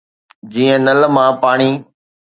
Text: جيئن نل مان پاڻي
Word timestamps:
جيئن 0.51 0.79
نل 0.85 0.99
مان 1.15 1.29
پاڻي 1.41 1.69